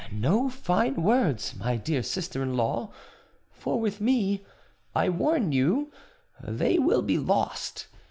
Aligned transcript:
"No 0.11 0.49
fine 0.49 0.95
words, 1.03 1.55
my 1.55 1.77
dear 1.77 2.01
sister 2.01 2.41
in 2.41 2.57
law; 2.57 2.89
for, 3.51 3.79
with 3.79 4.01
me, 4.01 4.43
I 4.95 5.09
warn 5.09 5.51
you, 5.51 5.91
they 6.43 6.79
will 6.79 7.03
be 7.03 7.19
lost. 7.19 7.85